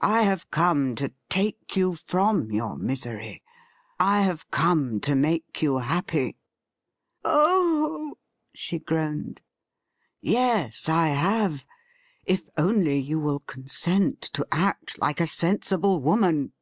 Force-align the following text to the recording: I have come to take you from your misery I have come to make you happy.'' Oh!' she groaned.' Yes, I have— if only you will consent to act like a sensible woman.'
I 0.00 0.22
have 0.22 0.50
come 0.50 0.94
to 0.94 1.12
take 1.28 1.76
you 1.76 1.92
from 1.92 2.50
your 2.50 2.78
misery 2.78 3.42
I 4.00 4.22
have 4.22 4.50
come 4.50 4.98
to 5.00 5.14
make 5.14 5.60
you 5.60 5.76
happy.'' 5.76 6.38
Oh!' 7.22 8.16
she 8.54 8.78
groaned.' 8.78 9.42
Yes, 10.22 10.88
I 10.88 11.08
have— 11.08 11.66
if 12.24 12.44
only 12.56 12.98
you 12.98 13.20
will 13.20 13.40
consent 13.40 14.22
to 14.32 14.48
act 14.50 14.98
like 15.00 15.20
a 15.20 15.26
sensible 15.26 16.00
woman.' 16.00 16.52